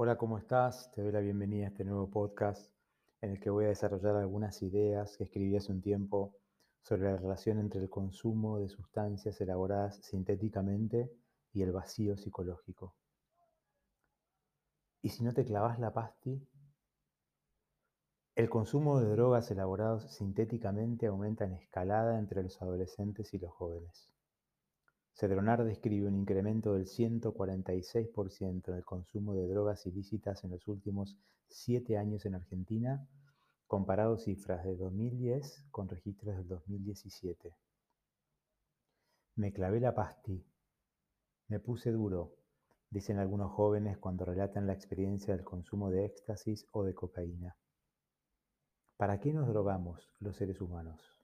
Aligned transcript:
Hola, 0.00 0.16
¿cómo 0.16 0.38
estás? 0.38 0.92
Te 0.92 1.02
doy 1.02 1.10
la 1.10 1.18
bienvenida 1.18 1.64
a 1.64 1.68
este 1.70 1.82
nuevo 1.82 2.08
podcast 2.08 2.70
en 3.20 3.32
el 3.32 3.40
que 3.40 3.50
voy 3.50 3.64
a 3.64 3.70
desarrollar 3.70 4.14
algunas 4.14 4.62
ideas 4.62 5.16
que 5.16 5.24
escribí 5.24 5.56
hace 5.56 5.72
un 5.72 5.82
tiempo 5.82 6.36
sobre 6.82 7.10
la 7.10 7.16
relación 7.16 7.58
entre 7.58 7.80
el 7.80 7.90
consumo 7.90 8.60
de 8.60 8.68
sustancias 8.68 9.40
elaboradas 9.40 9.96
sintéticamente 9.96 11.10
y 11.52 11.62
el 11.62 11.72
vacío 11.72 12.16
psicológico. 12.16 12.94
¿Y 15.02 15.08
si 15.08 15.24
no 15.24 15.32
te 15.32 15.44
clavas 15.44 15.80
la 15.80 15.92
pasti? 15.92 16.46
El 18.36 18.48
consumo 18.48 19.00
de 19.00 19.10
drogas 19.10 19.50
elaborados 19.50 20.04
sintéticamente 20.12 21.08
aumenta 21.08 21.44
en 21.44 21.54
escalada 21.54 22.20
entre 22.20 22.44
los 22.44 22.62
adolescentes 22.62 23.34
y 23.34 23.38
los 23.38 23.50
jóvenes. 23.50 24.14
Cedronar 25.18 25.64
describe 25.64 26.06
un 26.06 26.14
incremento 26.14 26.74
del 26.74 26.86
146% 26.86 28.68
en 28.68 28.74
el 28.74 28.84
consumo 28.84 29.34
de 29.34 29.48
drogas 29.48 29.84
ilícitas 29.84 30.44
en 30.44 30.52
los 30.52 30.68
últimos 30.68 31.18
siete 31.48 31.98
años 31.98 32.24
en 32.24 32.36
Argentina, 32.36 33.04
comparado 33.66 34.16
cifras 34.16 34.64
de 34.64 34.76
2010 34.76 35.64
con 35.72 35.88
registros 35.88 36.36
del 36.36 36.46
2017. 36.46 37.52
Me 39.34 39.52
clavé 39.52 39.80
la 39.80 39.92
pasti, 39.92 40.46
me 41.48 41.58
puse 41.58 41.90
duro, 41.90 42.36
dicen 42.88 43.18
algunos 43.18 43.50
jóvenes 43.50 43.98
cuando 43.98 44.24
relatan 44.24 44.68
la 44.68 44.74
experiencia 44.74 45.34
del 45.34 45.44
consumo 45.44 45.90
de 45.90 46.04
éxtasis 46.04 46.64
o 46.70 46.84
de 46.84 46.94
cocaína. 46.94 47.56
¿Para 48.96 49.18
qué 49.18 49.32
nos 49.32 49.48
drogamos 49.48 50.12
los 50.20 50.36
seres 50.36 50.60
humanos? 50.60 51.17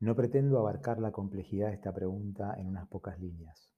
No 0.00 0.14
pretendo 0.14 0.58
abarcar 0.58 0.98
la 0.98 1.12
complejidad 1.12 1.68
de 1.68 1.74
esta 1.74 1.94
pregunta 1.94 2.54
en 2.58 2.66
unas 2.66 2.88
pocas 2.88 3.18
líneas. 3.18 3.70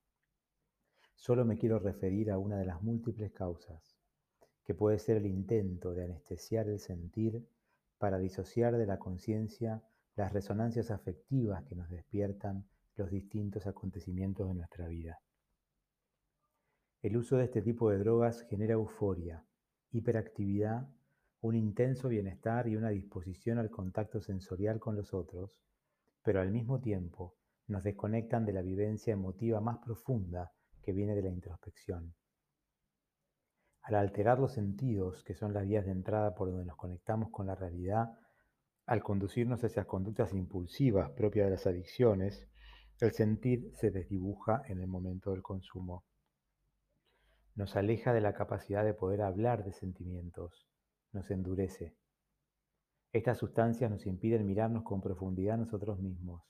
Solo 1.14 1.44
me 1.44 1.58
quiero 1.58 1.78
referir 1.78 2.30
a 2.30 2.38
una 2.38 2.58
de 2.58 2.66
las 2.66 2.82
múltiples 2.82 3.32
causas, 3.32 3.96
que 4.64 4.74
puede 4.74 4.98
ser 4.98 5.18
el 5.18 5.26
intento 5.26 5.92
de 5.94 6.04
anestesiar 6.04 6.68
el 6.68 6.80
sentir 6.80 7.46
para 7.98 8.18
disociar 8.18 8.76
de 8.76 8.86
la 8.86 8.98
conciencia 8.98 9.82
las 10.16 10.32
resonancias 10.32 10.90
afectivas 10.90 11.64
que 11.64 11.74
nos 11.74 11.88
despiertan 11.90 12.66
los 12.96 13.10
distintos 13.10 13.66
acontecimientos 13.66 14.48
de 14.48 14.54
nuestra 14.54 14.88
vida. 14.88 15.20
El 17.02 17.16
uso 17.16 17.36
de 17.36 17.44
este 17.44 17.62
tipo 17.62 17.90
de 17.90 17.98
drogas 17.98 18.42
genera 18.48 18.72
euforia, 18.72 19.44
hiperactividad, 19.92 20.88
un 21.40 21.54
intenso 21.54 22.08
bienestar 22.08 22.66
y 22.66 22.76
una 22.76 22.88
disposición 22.88 23.58
al 23.58 23.70
contacto 23.70 24.20
sensorial 24.20 24.80
con 24.80 24.96
los 24.96 25.14
otros, 25.14 25.60
pero 26.26 26.40
al 26.40 26.50
mismo 26.50 26.80
tiempo 26.80 27.36
nos 27.68 27.84
desconectan 27.84 28.44
de 28.44 28.52
la 28.52 28.60
vivencia 28.60 29.12
emotiva 29.12 29.60
más 29.60 29.78
profunda 29.78 30.50
que 30.82 30.90
viene 30.90 31.14
de 31.14 31.22
la 31.22 31.28
introspección. 31.28 32.16
Al 33.82 33.94
alterar 33.94 34.40
los 34.40 34.52
sentidos, 34.52 35.22
que 35.22 35.36
son 35.36 35.54
las 35.54 35.64
vías 35.64 35.84
de 35.84 35.92
entrada 35.92 36.34
por 36.34 36.48
donde 36.48 36.64
nos 36.64 36.76
conectamos 36.76 37.30
con 37.30 37.46
la 37.46 37.54
realidad, 37.54 38.18
al 38.86 39.04
conducirnos 39.04 39.62
hacia 39.62 39.84
conductas 39.84 40.32
impulsivas 40.32 41.10
propias 41.10 41.46
de 41.46 41.52
las 41.52 41.66
adicciones, 41.68 42.48
el 42.98 43.12
sentir 43.12 43.70
se 43.76 43.92
desdibuja 43.92 44.62
en 44.66 44.80
el 44.80 44.88
momento 44.88 45.30
del 45.30 45.42
consumo. 45.42 46.04
Nos 47.54 47.76
aleja 47.76 48.12
de 48.12 48.20
la 48.20 48.34
capacidad 48.34 48.84
de 48.84 48.94
poder 48.94 49.22
hablar 49.22 49.64
de 49.64 49.72
sentimientos, 49.72 50.66
nos 51.12 51.30
endurece. 51.30 51.94
Estas 53.12 53.38
sustancias 53.38 53.90
nos 53.90 54.06
impiden 54.06 54.46
mirarnos 54.46 54.82
con 54.82 55.00
profundidad 55.00 55.56
nosotros 55.56 55.98
mismos. 56.00 56.42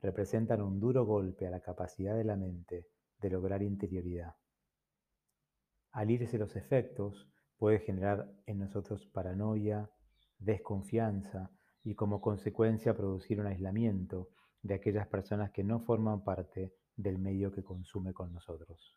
Representan 0.00 0.60
un 0.60 0.78
duro 0.78 1.06
golpe 1.06 1.46
a 1.46 1.50
la 1.50 1.60
capacidad 1.60 2.14
de 2.14 2.24
la 2.24 2.36
mente 2.36 2.86
de 3.18 3.30
lograr 3.30 3.62
interioridad. 3.62 4.34
Al 5.92 6.10
irse 6.10 6.36
los 6.36 6.54
efectos, 6.56 7.30
puede 7.56 7.78
generar 7.78 8.30
en 8.44 8.58
nosotros 8.58 9.06
paranoia, 9.06 9.90
desconfianza 10.38 11.50
y 11.82 11.94
como 11.94 12.20
consecuencia 12.20 12.94
producir 12.94 13.40
un 13.40 13.46
aislamiento 13.46 14.28
de 14.62 14.74
aquellas 14.74 15.06
personas 15.06 15.50
que 15.52 15.64
no 15.64 15.80
forman 15.80 16.22
parte 16.24 16.74
del 16.96 17.18
medio 17.18 17.52
que 17.52 17.64
consume 17.64 18.12
con 18.12 18.32
nosotros. 18.32 18.94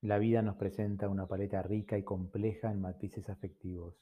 La 0.00 0.18
vida 0.18 0.40
nos 0.42 0.56
presenta 0.56 1.08
una 1.08 1.26
paleta 1.26 1.62
rica 1.62 1.98
y 1.98 2.02
compleja 2.02 2.70
en 2.70 2.80
matices 2.80 3.28
afectivos 3.28 3.96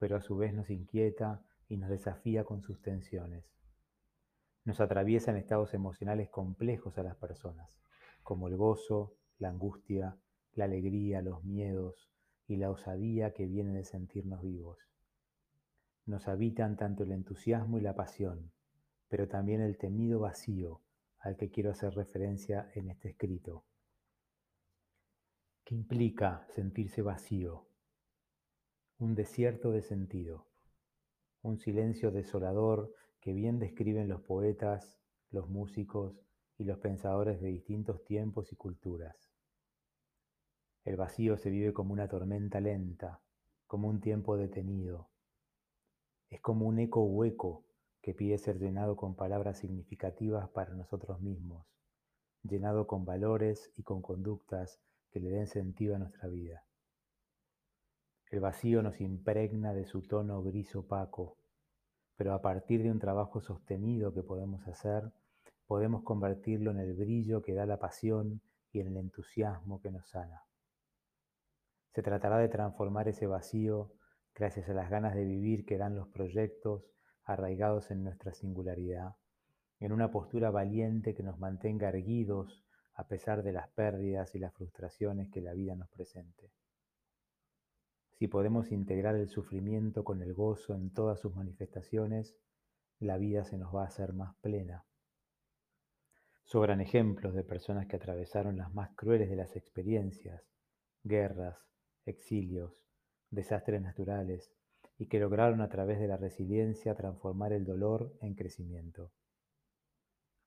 pero 0.00 0.16
a 0.16 0.22
su 0.22 0.34
vez 0.36 0.54
nos 0.54 0.70
inquieta 0.70 1.44
y 1.68 1.76
nos 1.76 1.90
desafía 1.90 2.42
con 2.42 2.62
sus 2.62 2.80
tensiones. 2.80 3.44
Nos 4.64 4.80
atraviesa 4.80 5.30
en 5.30 5.36
estados 5.36 5.74
emocionales 5.74 6.30
complejos 6.30 6.96
a 6.96 7.02
las 7.02 7.16
personas, 7.16 7.70
como 8.22 8.48
el 8.48 8.56
gozo, 8.56 9.14
la 9.38 9.50
angustia, 9.50 10.16
la 10.54 10.64
alegría, 10.64 11.20
los 11.20 11.44
miedos 11.44 12.10
y 12.46 12.56
la 12.56 12.70
osadía 12.70 13.32
que 13.34 13.46
viene 13.46 13.74
de 13.74 13.84
sentirnos 13.84 14.42
vivos. 14.42 14.78
Nos 16.06 16.28
habitan 16.28 16.76
tanto 16.76 17.04
el 17.04 17.12
entusiasmo 17.12 17.78
y 17.78 17.82
la 17.82 17.94
pasión, 17.94 18.52
pero 19.08 19.28
también 19.28 19.60
el 19.60 19.76
temido 19.76 20.20
vacío 20.20 20.80
al 21.18 21.36
que 21.36 21.50
quiero 21.50 21.72
hacer 21.72 21.94
referencia 21.94 22.70
en 22.74 22.88
este 22.88 23.10
escrito. 23.10 23.66
¿Qué 25.62 25.74
implica 25.74 26.46
sentirse 26.48 27.02
vacío? 27.02 27.69
Un 29.00 29.14
desierto 29.14 29.72
de 29.72 29.80
sentido, 29.80 30.46
un 31.40 31.58
silencio 31.58 32.10
desolador 32.10 32.92
que 33.18 33.32
bien 33.32 33.58
describen 33.58 34.10
los 34.10 34.20
poetas, 34.20 35.00
los 35.30 35.48
músicos 35.48 36.20
y 36.58 36.64
los 36.64 36.78
pensadores 36.80 37.40
de 37.40 37.48
distintos 37.48 38.04
tiempos 38.04 38.52
y 38.52 38.56
culturas. 38.56 39.32
El 40.84 40.96
vacío 40.96 41.38
se 41.38 41.48
vive 41.48 41.72
como 41.72 41.94
una 41.94 42.08
tormenta 42.08 42.60
lenta, 42.60 43.22
como 43.66 43.88
un 43.88 44.02
tiempo 44.02 44.36
detenido. 44.36 45.08
Es 46.28 46.42
como 46.42 46.66
un 46.66 46.78
eco 46.78 47.02
hueco 47.02 47.64
que 48.02 48.12
pide 48.12 48.36
ser 48.36 48.58
llenado 48.58 48.96
con 48.96 49.14
palabras 49.14 49.56
significativas 49.60 50.50
para 50.50 50.74
nosotros 50.74 51.22
mismos, 51.22 51.66
llenado 52.42 52.86
con 52.86 53.06
valores 53.06 53.72
y 53.78 53.82
con 53.82 54.02
conductas 54.02 54.78
que 55.10 55.20
le 55.20 55.30
den 55.30 55.46
sentido 55.46 55.96
a 55.96 55.98
nuestra 55.98 56.28
vida. 56.28 56.66
El 58.30 58.38
vacío 58.38 58.80
nos 58.80 59.00
impregna 59.00 59.74
de 59.74 59.84
su 59.86 60.02
tono 60.02 60.40
gris 60.40 60.76
opaco, 60.76 61.36
pero 62.14 62.32
a 62.32 62.40
partir 62.40 62.80
de 62.80 62.92
un 62.92 63.00
trabajo 63.00 63.40
sostenido 63.40 64.14
que 64.14 64.22
podemos 64.22 64.68
hacer, 64.68 65.10
podemos 65.66 66.04
convertirlo 66.04 66.70
en 66.70 66.78
el 66.78 66.94
brillo 66.94 67.42
que 67.42 67.54
da 67.54 67.66
la 67.66 67.80
pasión 67.80 68.40
y 68.70 68.78
en 68.78 68.86
el 68.86 68.98
entusiasmo 68.98 69.80
que 69.80 69.90
nos 69.90 70.10
sana. 70.10 70.44
Se 71.92 72.02
tratará 72.02 72.38
de 72.38 72.48
transformar 72.48 73.08
ese 73.08 73.26
vacío 73.26 73.94
gracias 74.32 74.68
a 74.68 74.74
las 74.74 74.90
ganas 74.90 75.16
de 75.16 75.24
vivir 75.24 75.66
que 75.66 75.76
dan 75.76 75.96
los 75.96 76.06
proyectos 76.06 76.84
arraigados 77.24 77.90
en 77.90 78.04
nuestra 78.04 78.32
singularidad, 78.32 79.16
en 79.80 79.90
una 79.90 80.12
postura 80.12 80.52
valiente 80.52 81.16
que 81.16 81.24
nos 81.24 81.40
mantenga 81.40 81.88
erguidos 81.88 82.64
a 82.94 83.08
pesar 83.08 83.42
de 83.42 83.50
las 83.50 83.68
pérdidas 83.70 84.36
y 84.36 84.38
las 84.38 84.54
frustraciones 84.54 85.30
que 85.30 85.40
la 85.40 85.52
vida 85.52 85.74
nos 85.74 85.88
presente 85.88 86.52
si 88.20 88.28
podemos 88.28 88.70
integrar 88.70 89.16
el 89.16 89.30
sufrimiento 89.30 90.04
con 90.04 90.20
el 90.20 90.34
gozo 90.34 90.74
en 90.74 90.92
todas 90.92 91.18
sus 91.20 91.34
manifestaciones, 91.34 92.36
la 92.98 93.16
vida 93.16 93.44
se 93.44 93.56
nos 93.56 93.74
va 93.74 93.84
a 93.84 93.86
hacer 93.86 94.12
más 94.12 94.36
plena. 94.42 94.84
Sobran 96.44 96.82
ejemplos 96.82 97.32
de 97.32 97.44
personas 97.44 97.86
que 97.86 97.96
atravesaron 97.96 98.58
las 98.58 98.74
más 98.74 98.90
crueles 98.94 99.30
de 99.30 99.36
las 99.36 99.56
experiencias, 99.56 100.42
guerras, 101.02 101.66
exilios, 102.04 102.84
desastres 103.30 103.80
naturales, 103.80 104.52
y 104.98 105.06
que 105.06 105.18
lograron 105.18 105.62
a 105.62 105.70
través 105.70 105.98
de 105.98 106.08
la 106.08 106.18
resiliencia 106.18 106.94
transformar 106.94 107.54
el 107.54 107.64
dolor 107.64 108.14
en 108.20 108.34
crecimiento. 108.34 109.12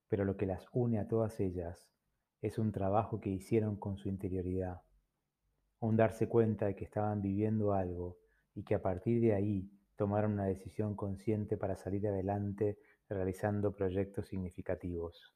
Pero 0.10 0.26
lo 0.26 0.38
que 0.38 0.46
las 0.46 0.68
une 0.74 1.00
a 1.00 1.08
todas 1.08 1.40
ellas 1.40 1.90
es 2.40 2.60
un 2.60 2.72
trabajo 2.72 3.20
que 3.20 3.32
hicieron 3.32 3.78
con 3.78 3.98
su 3.98 4.10
interioridad, 4.10 4.84
un 5.88 5.98
darse 5.98 6.30
cuenta 6.30 6.66
de 6.66 6.76
que 6.76 6.86
estaban 6.86 7.22
viviendo 7.22 7.74
algo 7.74 8.18
y 8.56 8.64
que 8.64 8.76
a 8.76 8.82
partir 8.82 9.20
de 9.20 9.34
ahí 9.34 9.70
tomaron 9.98 10.34
una 10.34 10.46
decisión 10.46 10.96
consciente 10.96 11.58
para 11.58 11.76
salir 11.76 12.08
adelante 12.08 12.80
realizando 13.10 13.76
proyectos 13.76 14.28
significativos. 14.28 15.36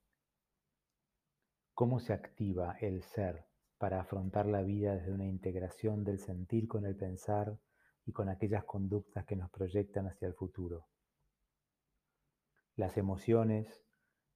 ¿Cómo 1.74 2.00
se 2.00 2.14
activa 2.14 2.78
el 2.80 3.04
ser 3.04 3.46
para 3.78 4.00
afrontar 4.00 4.46
la 4.46 4.62
vida 4.62 4.96
desde 4.96 5.12
una 5.12 5.26
integración 5.26 6.06
del 6.06 6.20
sentir 6.20 6.68
con 6.70 6.86
el 6.86 6.96
pensar 6.96 7.60
y 8.06 8.14
con 8.14 8.30
aquellas 8.30 8.64
conductas 8.64 9.26
que 9.26 9.36
nos 9.36 9.50
proyectan 9.50 10.08
hacia 10.08 10.30
el 10.30 10.34
futuro? 10.34 10.88
Las 12.78 12.98
emociones, 12.98 13.86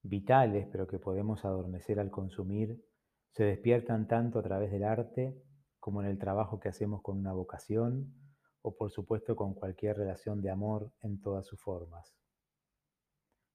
vitales 0.03 0.67
pero 0.71 0.87
que 0.87 0.99
podemos 0.99 1.45
adormecer 1.45 2.01
al 2.01 2.11
consumir, 2.11 2.83
se 3.29 3.45
despiertan 3.45 4.09
tanto 4.09 4.39
a 4.39 4.43
través 4.43 4.71
del 4.71 4.83
arte 4.83 5.41
como 5.81 6.01
en 6.01 6.07
el 6.07 6.19
trabajo 6.19 6.59
que 6.59 6.69
hacemos 6.69 7.01
con 7.01 7.17
una 7.17 7.33
vocación 7.33 8.13
o 8.61 8.75
por 8.75 8.91
supuesto 8.91 9.35
con 9.35 9.55
cualquier 9.55 9.97
relación 9.97 10.39
de 10.39 10.51
amor 10.51 10.93
en 11.01 11.19
todas 11.19 11.45
sus 11.47 11.59
formas. 11.59 12.15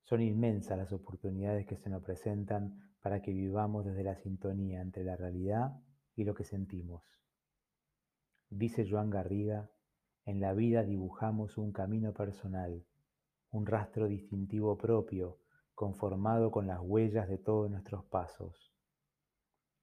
Son 0.03 0.21
inmensas 0.21 0.77
las 0.77 0.93
oportunidades 0.93 1.67
que 1.67 1.77
se 1.77 1.89
nos 1.89 2.03
presentan 2.03 2.93
para 3.01 3.23
que 3.23 3.33
vivamos 3.33 3.85
desde 3.85 4.03
la 4.03 4.17
sintonía 4.17 4.83
entre 4.83 5.05
la 5.05 5.17
realidad 5.17 5.81
y 6.17 6.25
lo 6.25 6.35
que 6.35 6.43
sentimos. 6.43 7.05
Dice 8.51 8.85
Joan 8.89 9.09
Garriga, 9.09 9.71
en 10.25 10.41
la 10.41 10.53
vida 10.53 10.83
dibujamos 10.83 11.57
un 11.57 11.71
camino 11.71 12.13
personal, 12.13 12.85
un 13.53 13.67
rastro 13.67 14.09
distintivo 14.09 14.77
propio, 14.77 15.39
conformado 15.75 16.51
con 16.51 16.67
las 16.67 16.81
huellas 16.81 17.29
de 17.29 17.39
todos 17.39 17.71
nuestros 17.71 18.05
pasos. 18.07 18.75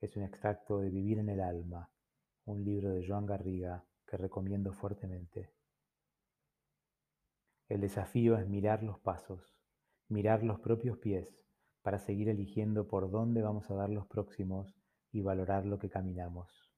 Es 0.02 0.18
un 0.18 0.24
extracto 0.24 0.82
de 0.82 0.90
Vivir 0.90 1.20
en 1.20 1.30
el 1.30 1.40
Alma, 1.40 1.90
un 2.46 2.64
libro 2.64 2.94
de 2.94 3.06
Joan 3.08 3.26
Garriga 3.26 3.86
que 4.06 4.18
recomiendo 4.18 4.74
fuertemente. 4.74 5.54
El 7.70 7.82
desafío 7.82 8.38
es 8.38 8.48
mirar 8.48 8.84
los 8.84 9.00
pasos, 9.00 9.56
mirar 10.10 10.44
los 10.44 10.60
propios 10.60 10.98
pies, 10.98 11.28
para 11.82 12.00
seguir 12.00 12.30
eligiendo 12.30 12.88
por 12.88 13.10
dónde 13.10 13.42
vamos 13.42 13.70
a 13.70 13.76
dar 13.76 13.90
los 13.90 14.08
próximos 14.08 14.76
y 15.12 15.22
valorar 15.22 15.66
lo 15.66 15.80
que 15.80 15.90
caminamos. 15.90 16.72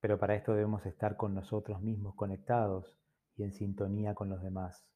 Pero 0.00 0.18
para 0.18 0.34
esto 0.34 0.52
debemos 0.54 0.84
estar 0.86 1.16
con 1.16 1.34
nosotros 1.34 1.80
mismos 1.80 2.14
conectados 2.14 2.98
y 3.36 3.44
en 3.44 3.52
sintonía 3.52 4.14
con 4.14 4.28
los 4.28 4.42
demás. 4.42 4.86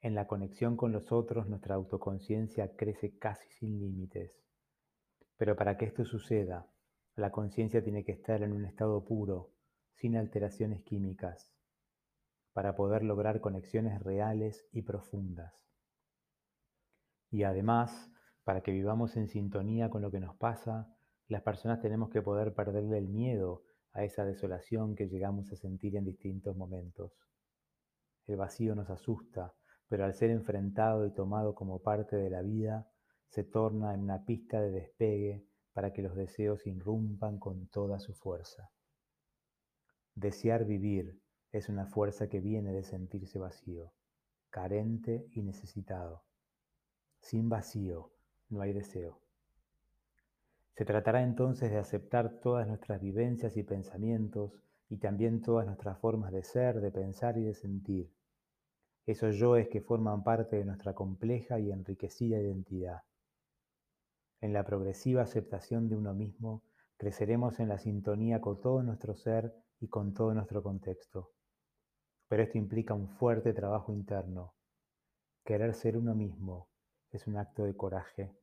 En 0.00 0.14
la 0.14 0.26
conexión 0.26 0.76
con 0.76 0.92
los 0.92 1.12
otros 1.12 1.48
nuestra 1.48 1.76
autoconciencia 1.76 2.74
crece 2.74 3.16
casi 3.18 3.48
sin 3.50 3.78
límites. 3.78 4.32
Pero 5.36 5.54
para 5.54 5.76
que 5.78 5.84
esto 5.84 6.04
suceda, 6.04 6.66
la 7.14 7.30
conciencia 7.30 7.82
tiene 7.82 8.04
que 8.04 8.12
estar 8.12 8.42
en 8.42 8.52
un 8.52 8.64
estado 8.64 9.04
puro, 9.04 9.52
sin 9.94 10.16
alteraciones 10.16 10.82
químicas, 10.82 11.52
para 12.52 12.74
poder 12.74 13.02
lograr 13.02 13.40
conexiones 13.40 14.02
reales 14.02 14.66
y 14.72 14.82
profundas. 14.82 15.54
Y 17.30 17.42
además, 17.44 18.10
para 18.44 18.62
que 18.62 18.72
vivamos 18.72 19.16
en 19.16 19.28
sintonía 19.28 19.90
con 19.90 20.02
lo 20.02 20.10
que 20.10 20.20
nos 20.20 20.36
pasa, 20.36 20.94
las 21.28 21.42
personas 21.42 21.80
tenemos 21.80 22.10
que 22.10 22.22
poder 22.22 22.54
perderle 22.54 22.98
el 22.98 23.08
miedo 23.08 23.62
a 23.92 24.04
esa 24.04 24.24
desolación 24.24 24.94
que 24.94 25.08
llegamos 25.08 25.52
a 25.52 25.56
sentir 25.56 25.96
en 25.96 26.04
distintos 26.04 26.56
momentos. 26.56 27.12
El 28.26 28.36
vacío 28.36 28.74
nos 28.74 28.88
asusta, 28.88 29.54
pero 29.88 30.04
al 30.04 30.14
ser 30.14 30.30
enfrentado 30.30 31.06
y 31.06 31.12
tomado 31.12 31.54
como 31.54 31.82
parte 31.82 32.16
de 32.16 32.30
la 32.30 32.40
vida, 32.40 32.88
se 33.28 33.44
torna 33.44 33.92
en 33.94 34.00
una 34.00 34.24
pista 34.24 34.60
de 34.60 34.70
despegue 34.70 35.46
para 35.72 35.92
que 35.92 36.02
los 36.02 36.14
deseos 36.14 36.66
irrumpan 36.66 37.38
con 37.38 37.66
toda 37.68 37.98
su 37.98 38.14
fuerza. 38.14 38.70
Desear 40.14 40.64
vivir 40.64 41.18
es 41.52 41.68
una 41.68 41.86
fuerza 41.86 42.28
que 42.28 42.40
viene 42.40 42.72
de 42.72 42.84
sentirse 42.84 43.38
vacío, 43.38 43.92
carente 44.50 45.26
y 45.32 45.42
necesitado. 45.42 46.22
Sin 47.20 47.48
vacío 47.48 48.10
no 48.50 48.60
hay 48.60 48.72
deseo. 48.72 49.20
Se 50.74 50.84
tratará 50.84 51.22
entonces 51.22 51.70
de 51.70 51.78
aceptar 51.78 52.40
todas 52.40 52.66
nuestras 52.66 53.00
vivencias 53.00 53.56
y 53.56 53.62
pensamientos 53.62 54.52
y 54.88 54.96
también 54.96 55.40
todas 55.40 55.66
nuestras 55.66 55.98
formas 55.98 56.32
de 56.32 56.42
ser, 56.42 56.80
de 56.80 56.90
pensar 56.90 57.38
y 57.38 57.44
de 57.44 57.54
sentir. 57.54 58.10
Esos 59.06 59.36
yoes 59.36 59.68
que 59.68 59.80
forman 59.80 60.22
parte 60.22 60.56
de 60.56 60.64
nuestra 60.64 60.94
compleja 60.94 61.58
y 61.58 61.70
enriquecida 61.70 62.38
identidad. 62.38 63.02
En 64.42 64.52
la 64.52 64.64
progresiva 64.64 65.22
aceptación 65.22 65.88
de 65.88 65.94
uno 65.94 66.14
mismo, 66.14 66.64
creceremos 66.96 67.60
en 67.60 67.68
la 67.68 67.78
sintonía 67.78 68.40
con 68.40 68.60
todo 68.60 68.82
nuestro 68.82 69.14
ser 69.14 69.54
y 69.78 69.86
con 69.86 70.14
todo 70.14 70.34
nuestro 70.34 70.64
contexto. 70.64 71.30
Pero 72.26 72.42
esto 72.42 72.58
implica 72.58 72.92
un 72.92 73.08
fuerte 73.08 73.52
trabajo 73.52 73.92
interno. 73.92 74.54
Querer 75.44 75.74
ser 75.74 75.96
uno 75.96 76.16
mismo 76.16 76.68
es 77.12 77.28
un 77.28 77.36
acto 77.36 77.62
de 77.62 77.76
coraje. 77.76 78.36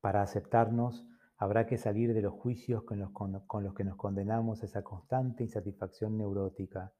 Para 0.00 0.22
aceptarnos, 0.22 1.06
habrá 1.36 1.66
que 1.66 1.76
salir 1.76 2.14
de 2.14 2.22
los 2.22 2.32
juicios 2.32 2.84
con 2.84 3.00
los, 3.00 3.74
que 3.74 3.84
nos 3.84 3.96
condenamos 3.96 4.62
esa 4.62 4.82
constante 4.82 5.42
insatisfacción 5.42 6.16
neurótica, 6.16 6.94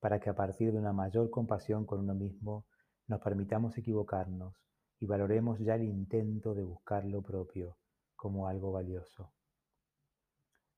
para 0.00 0.20
que 0.20 0.28
a 0.28 0.34
partir 0.34 0.70
de 0.70 0.78
una 0.78 0.92
mayor 0.92 1.30
compasión 1.30 1.86
con 1.86 2.00
uno 2.00 2.14
mismo 2.14 2.66
nos 3.06 3.22
permitamos 3.22 3.78
equivocarnos 3.78 4.54
y 5.00 5.06
valoremos 5.06 5.58
ya 5.58 5.74
el 5.76 5.84
intento 5.84 6.54
de 6.54 6.62
buscar 6.62 7.06
lo 7.06 7.22
propio 7.22 7.78
como 8.14 8.46
algo 8.46 8.70
valioso. 8.70 9.32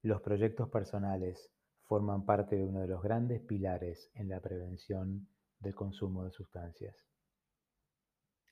Los 0.01 0.23
proyectos 0.23 0.69
personales 0.69 1.51
forman 1.83 2.25
parte 2.25 2.57
de 2.57 2.65
uno 2.65 2.81
de 2.81 2.87
los 2.87 3.03
grandes 3.03 3.41
pilares 3.41 4.11
en 4.15 4.29
la 4.29 4.41
prevención 4.41 5.27
del 5.59 5.75
consumo 5.75 6.25
de 6.25 6.31
sustancias. 6.31 6.97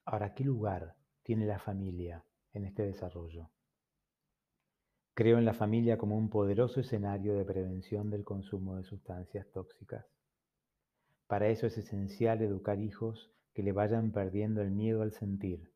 Ahora, 0.04 0.34
¿qué 0.34 0.44
lugar 0.44 0.96
tiene 1.22 1.46
la 1.46 1.60
familia 1.60 2.24
en 2.52 2.64
este 2.64 2.82
desarrollo? 2.82 3.48
Creo 5.14 5.38
en 5.38 5.44
la 5.44 5.54
familia 5.54 5.98
como 5.98 6.18
un 6.18 6.30
poderoso 6.30 6.80
escenario 6.80 7.34
de 7.34 7.44
prevención 7.44 8.10
del 8.10 8.24
consumo 8.24 8.76
de 8.76 8.84
sustancias 8.84 9.46
tóxicas. 9.52 10.06
Para 11.28 11.48
eso 11.48 11.66
es 11.66 11.78
esencial 11.78 12.42
educar 12.42 12.80
hijos 12.80 13.30
que 13.60 13.64
le 13.64 13.72
vayan 13.72 14.10
perdiendo 14.10 14.62
el 14.62 14.70
miedo 14.70 15.02
al 15.02 15.12
sentir, 15.12 15.70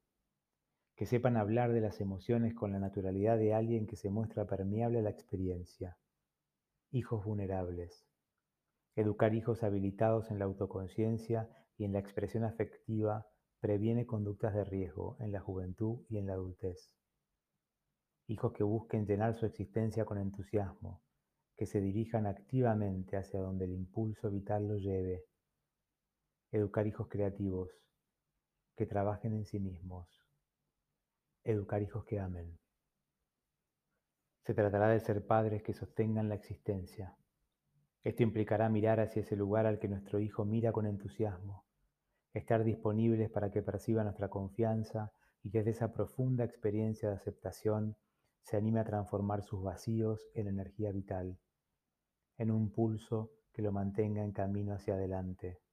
que 0.96 1.04
sepan 1.04 1.36
hablar 1.36 1.74
de 1.74 1.82
las 1.82 2.00
emociones 2.00 2.54
con 2.54 2.72
la 2.72 2.78
naturalidad 2.78 3.36
de 3.36 3.52
alguien 3.52 3.86
que 3.86 3.96
se 3.96 4.08
muestra 4.08 4.46
permeable 4.46 5.00
a 5.00 5.02
la 5.02 5.10
experiencia. 5.10 5.98
Hijos 6.92 7.22
vulnerables. 7.26 8.06
Educar 8.96 9.34
hijos 9.34 9.62
habilitados 9.62 10.30
en 10.30 10.38
la 10.38 10.46
autoconciencia 10.46 11.50
y 11.76 11.84
en 11.84 11.92
la 11.92 11.98
expresión 11.98 12.44
afectiva 12.44 13.26
Previene 13.60 14.06
conductas 14.06 14.54
de 14.54 14.64
riesgo 14.64 15.18
en 15.20 15.30
la 15.30 15.40
juventud 15.40 16.06
y 16.08 16.16
en 16.16 16.26
la 16.26 16.32
adultez. 16.32 16.90
Hijos 18.28 18.54
que 18.54 18.64
busquen 18.64 19.04
llenar 19.04 19.34
su 19.34 19.44
existencia 19.44 20.06
con 20.06 20.16
entusiasmo, 20.16 21.02
que 21.54 21.66
se 21.66 21.82
dirijan 21.82 22.26
activamente 22.26 23.18
hacia 23.18 23.40
donde 23.40 23.66
el 23.66 23.72
impulso 23.72 24.30
vital 24.30 24.68
los 24.68 24.80
lleve. 24.80 25.26
Educar 26.54 26.86
hijos 26.86 27.08
creativos, 27.08 27.68
que 28.76 28.86
trabajen 28.86 29.32
en 29.32 29.44
sí 29.44 29.58
mismos. 29.58 30.08
Educar 31.42 31.82
hijos 31.82 32.04
que 32.04 32.20
amen. 32.20 32.60
Se 34.44 34.54
tratará 34.54 34.86
de 34.86 35.00
ser 35.00 35.26
padres 35.26 35.64
que 35.64 35.72
sostengan 35.72 36.28
la 36.28 36.36
existencia. 36.36 37.16
Esto 38.04 38.22
implicará 38.22 38.68
mirar 38.68 39.00
hacia 39.00 39.22
ese 39.22 39.34
lugar 39.34 39.66
al 39.66 39.80
que 39.80 39.88
nuestro 39.88 40.20
hijo 40.20 40.44
mira 40.44 40.70
con 40.70 40.86
entusiasmo, 40.86 41.64
estar 42.34 42.62
disponibles 42.62 43.30
para 43.30 43.50
que 43.50 43.60
perciba 43.60 44.04
nuestra 44.04 44.28
confianza 44.28 45.12
y 45.42 45.50
desde 45.50 45.70
esa 45.70 45.90
profunda 45.90 46.44
experiencia 46.44 47.08
de 47.08 47.16
aceptación 47.16 47.96
se 48.44 48.56
anime 48.56 48.78
a 48.78 48.84
transformar 48.84 49.42
sus 49.42 49.60
vacíos 49.60 50.30
en 50.34 50.46
energía 50.46 50.92
vital, 50.92 51.36
en 52.38 52.52
un 52.52 52.70
pulso 52.70 53.32
que 53.52 53.62
lo 53.62 53.72
mantenga 53.72 54.22
en 54.22 54.30
camino 54.30 54.74
hacia 54.74 54.94
adelante. 54.94 55.63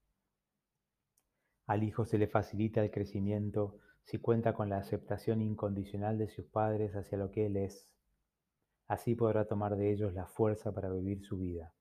Al 1.71 1.83
hijo 1.83 2.03
se 2.03 2.17
le 2.17 2.27
facilita 2.27 2.83
el 2.83 2.91
crecimiento 2.91 3.79
si 4.03 4.17
cuenta 4.19 4.51
con 4.51 4.67
la 4.67 4.75
aceptación 4.75 5.41
incondicional 5.41 6.17
de 6.17 6.27
sus 6.27 6.45
padres 6.45 6.97
hacia 6.97 7.17
lo 7.17 7.31
que 7.31 7.45
él 7.45 7.55
es. 7.55 7.95
Así 8.89 9.15
podrá 9.15 9.45
tomar 9.45 9.77
de 9.77 9.89
ellos 9.89 10.13
la 10.13 10.27
fuerza 10.27 10.73
para 10.73 10.89
vivir 10.89 11.21
su 11.21 11.37
vida. 11.37 11.73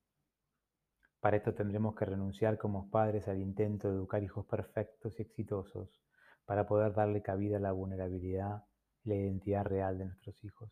Para 1.19 1.39
esto 1.39 1.55
tendremos 1.55 1.97
que 1.97 2.05
renunciar 2.05 2.57
como 2.57 2.89
padres 2.89 3.27
al 3.27 3.41
intento 3.41 3.89
de 3.89 3.97
educar 3.97 4.23
hijos 4.23 4.47
perfectos 4.47 5.19
y 5.19 5.23
exitosos 5.23 6.01
para 6.45 6.69
poder 6.69 6.95
darle 6.95 7.21
cabida 7.21 7.57
a 7.57 7.61
la 7.61 7.73
vulnerabilidad 7.73 8.63
y 9.03 9.09
la 9.09 9.17
identidad 9.17 9.65
real 9.65 9.99
de 9.99 10.05
nuestros 10.05 10.45
hijos. 10.45 10.71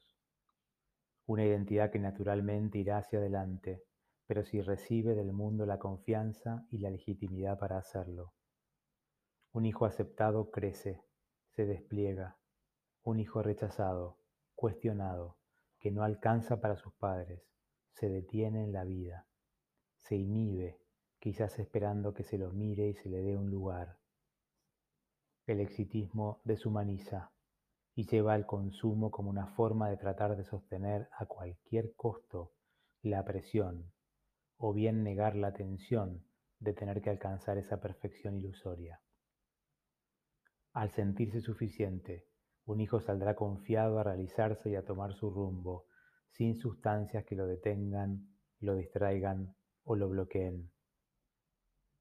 Una 1.27 1.45
identidad 1.45 1.91
que 1.91 1.99
naturalmente 1.99 2.79
irá 2.79 2.99
hacia 2.99 3.19
adelante, 3.19 3.83
pero 4.29 4.45
si 4.45 4.61
recibe 4.61 5.17
del 5.17 5.33
mundo 5.33 5.67
la 5.67 5.81
confianza 5.81 6.69
y 6.71 6.79
la 6.79 6.91
legitimidad 6.91 7.59
para 7.59 7.79
hacerlo. 7.79 8.35
Un 9.53 9.67
hijo 9.67 9.87
aceptado 9.87 10.51
crece, 10.51 11.03
se 11.51 11.67
despliega. 11.67 12.39
Un 13.03 13.21
hijo 13.21 13.43
rechazado, 13.43 14.19
cuestionado, 14.55 15.39
que 15.79 15.91
no 15.91 16.03
alcanza 16.03 16.61
para 16.61 16.77
sus 16.77 16.93
padres, 16.95 17.43
se 17.93 18.09
detiene 18.09 18.65
en 18.65 18.73
la 18.73 18.85
vida 18.85 19.29
se 20.09 20.17
inhibe, 20.17 20.81
quizás 21.19 21.59
esperando 21.59 22.15
que 22.15 22.25
se 22.25 22.39
lo 22.39 22.51
mire 22.51 22.89
y 22.89 22.95
se 22.95 23.11
le 23.11 23.21
dé 23.21 23.37
un 23.37 23.51
lugar. 23.51 23.99
El 25.47 25.61
exitismo 25.61 26.41
deshumaniza 26.45 27.33
y 27.95 28.07
lleva 28.07 28.33
al 28.33 28.47
consumo 28.47 29.11
como 29.11 29.29
una 29.29 29.49
forma 29.49 29.91
de 29.91 29.99
tratar 29.99 30.37
de 30.37 30.45
sostener 30.45 31.11
a 31.13 31.27
cualquier 31.27 31.95
costo 31.95 32.53
la 33.03 33.23
presión 33.25 33.93
o 34.57 34.73
bien 34.73 35.03
negar 35.03 35.37
la 35.37 35.53
tensión 35.53 36.25
de 36.59 36.73
tener 36.73 37.03
que 37.03 37.11
alcanzar 37.11 37.59
esa 37.59 37.81
perfección 37.81 38.37
ilusoria. 38.37 39.03
Al 40.73 40.91
sentirse 40.91 41.41
suficiente, 41.41 42.27
un 42.67 42.81
hijo 42.81 43.01
saldrá 43.01 43.35
confiado 43.35 43.99
a 43.99 44.05
realizarse 44.05 44.71
y 44.71 44.77
a 44.77 44.85
tomar 44.85 45.15
su 45.15 45.31
rumbo, 45.31 45.87
sin 46.29 46.55
sustancias 46.57 47.25
que 47.25 47.35
lo 47.35 47.47
detengan, 47.47 48.29
lo 48.61 48.75
distraigan 48.75 49.57
o 49.85 49.97
lo 49.97 50.09
bloqueen. 50.09 50.71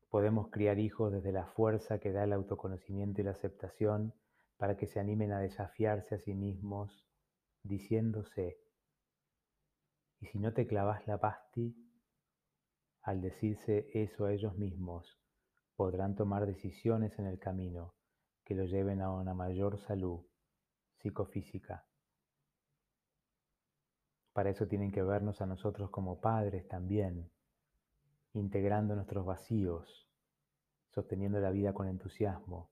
Podemos 0.10 0.50
criar 0.50 0.80
hijos 0.80 1.14
desde 1.14 1.32
la 1.32 1.46
fuerza 1.46 2.00
que 2.00 2.12
da 2.12 2.26
el 2.26 2.34
autoconocimiento 2.34 3.22
y 3.22 3.24
la 3.24 3.32
aceptación 3.32 4.14
para 4.58 4.76
que 4.76 4.88
se 4.88 5.00
animen 5.00 5.32
a 5.32 5.40
desafiarse 5.40 6.16
a 6.16 6.20
sí 6.20 6.34
mismos 6.34 7.08
diciéndose, 7.64 8.58
Y 10.20 10.26
si 10.28 10.40
no 10.40 10.54
te 10.54 10.68
clavas 10.68 11.08
la 11.08 11.20
pasti, 11.20 11.76
al 13.04 13.22
decirse 13.22 13.90
eso 13.94 14.26
a 14.26 14.34
ellos 14.34 14.58
mismos, 14.58 15.18
podrán 15.76 16.16
tomar 16.16 16.46
decisiones 16.46 17.18
en 17.20 17.28
el 17.28 17.40
camino 17.40 17.97
que 18.48 18.56
los 18.56 18.70
lleven 18.70 19.01
a 19.01 19.12
una 19.12 19.34
mayor 19.34 19.77
salud 19.77 20.25
psicofísica. 21.00 21.86
Para 24.32 24.51
eso 24.51 24.68
tienen 24.70 24.89
que 24.89 25.04
vernos 25.04 25.42
a 25.42 25.46
nosotros 25.46 25.89
como 25.89 26.22
padres 26.22 26.66
también, 26.70 27.30
integrando 28.32 28.96
nuestros 28.96 29.25
vacíos, 29.25 30.08
sosteniendo 30.92 31.42
la 31.42 31.51
vida 31.51 31.74
con 31.74 31.89
entusiasmo 31.89 32.72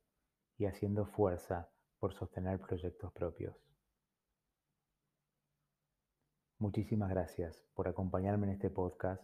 y 0.57 0.65
haciendo 0.65 1.07
fuerza 1.07 1.69
por 1.99 2.13
sostener 2.13 2.57
proyectos 2.61 3.11
propios. 3.11 3.57
Muchísimas 6.57 7.09
gracias 7.09 7.65
por 7.73 7.89
acompañarme 7.89 8.47
en 8.47 8.53
este 8.53 8.69
podcast 8.69 9.21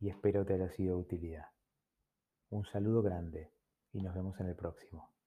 y 0.00 0.10
espero 0.10 0.44
te 0.44 0.52
haya 0.52 0.68
sido 0.68 0.96
de 0.96 1.00
utilidad. 1.00 1.46
Un 2.50 2.66
saludo 2.66 3.00
grande 3.00 3.54
y 3.90 4.02
nos 4.02 4.14
vemos 4.14 4.38
en 4.38 4.48
el 4.48 4.54
próximo. 4.54 5.17